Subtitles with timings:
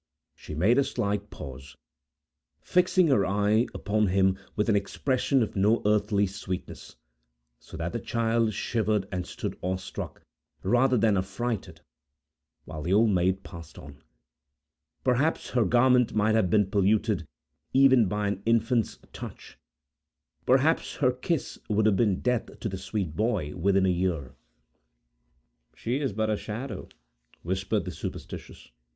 [0.33, 1.77] She made a slight pause,
[2.59, 6.95] fixing her eye upon him with an expression of no earthly sweetness,
[7.59, 10.23] so that the child shivered and stood awe struck,
[10.63, 11.81] rather than affrighted,
[12.65, 14.01] while the Old Maid passed on.
[15.03, 17.27] Perhaps her garment might have been polluted
[17.71, 19.59] even by an infant's touch;
[20.47, 24.33] perhaps her kiss would have been death to the sweet boy, within a year.
[25.75, 26.89] "She is but a shadow,"
[27.43, 28.71] whispered the superstitious.